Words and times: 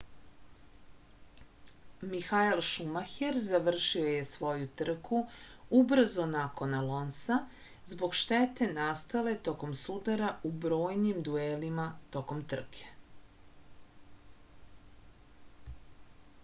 mihael 2.11 2.61
šumaher 2.67 3.35
završio 3.47 4.05
je 4.13 4.23
svoju 4.29 4.69
trku 4.81 5.19
ubrzo 5.81 6.25
nakon 6.31 6.73
alonsa 6.79 7.37
zbog 7.93 8.15
štete 8.21 8.67
nastale 8.79 9.33
tokom 9.49 9.75
sudara 9.83 10.31
u 10.49 10.53
brojnim 10.65 11.23
duelima 11.29 11.85
tokom 12.17 12.43
trke 12.55 12.87